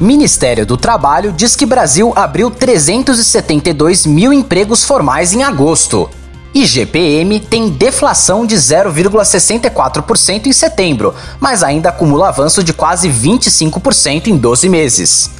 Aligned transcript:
Ministério 0.00 0.64
do 0.64 0.76
Trabalho 0.76 1.32
diz 1.32 1.56
que 1.56 1.66
Brasil 1.66 2.12
abriu 2.14 2.52
372 2.52 4.06
mil 4.06 4.32
empregos 4.32 4.84
formais 4.84 5.32
em 5.32 5.42
agosto. 5.42 6.08
IGPM 6.54 7.40
tem 7.40 7.68
deflação 7.68 8.46
de 8.46 8.54
0,64% 8.54 10.46
em 10.46 10.52
setembro, 10.52 11.12
mas 11.40 11.64
ainda 11.64 11.88
acumula 11.88 12.28
avanço 12.28 12.62
de 12.62 12.72
quase 12.72 13.08
25% 13.08 14.28
em 14.28 14.36
12 14.36 14.68
meses. 14.68 15.30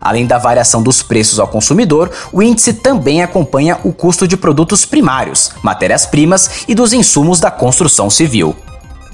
Além 0.01 0.25
da 0.25 0.39
variação 0.39 0.81
dos 0.81 1.03
preços 1.03 1.39
ao 1.39 1.47
consumidor, 1.47 2.09
o 2.33 2.41
índice 2.41 2.73
também 2.73 3.21
acompanha 3.21 3.77
o 3.83 3.93
custo 3.93 4.27
de 4.27 4.35
produtos 4.35 4.83
primários, 4.83 5.51
matérias-primas 5.61 6.63
e 6.67 6.73
dos 6.73 6.91
insumos 6.91 7.39
da 7.39 7.51
construção 7.51 8.09
civil. 8.09 8.55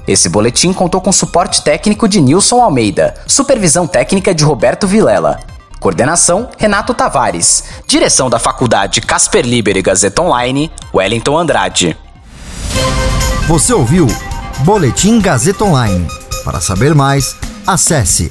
Esse 0.06 0.30
boletim 0.30 0.72
contou 0.72 1.02
com 1.02 1.12
suporte 1.12 1.62
técnico 1.62 2.08
de 2.08 2.18
Nilson 2.18 2.62
Almeida, 2.62 3.14
supervisão 3.26 3.86
técnica 3.86 4.34
de 4.34 4.42
Roberto 4.42 4.86
Vilela. 4.86 5.38
Coordenação: 5.78 6.48
Renato 6.56 6.94
Tavares. 6.94 7.64
Direção 7.86 8.30
da 8.30 8.38
Faculdade 8.38 9.02
Casper 9.02 9.44
Liber 9.44 9.76
e 9.76 9.82
Gazeta 9.82 10.22
Online, 10.22 10.72
Wellington 10.94 11.36
Andrade. 11.36 11.96
Você 13.46 13.74
ouviu 13.74 14.06
Boletim 14.60 15.20
Gazeta 15.20 15.64
Online. 15.64 16.08
Para 16.42 16.60
saber 16.60 16.94
mais, 16.94 17.36
acesse 17.66 18.30